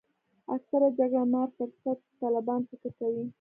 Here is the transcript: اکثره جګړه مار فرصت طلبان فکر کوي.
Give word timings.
اکثره 0.55 0.87
جګړه 0.99 1.23
مار 1.33 1.49
فرصت 1.57 1.99
طلبان 2.21 2.61
فکر 2.69 2.91
کوي. 2.99 3.23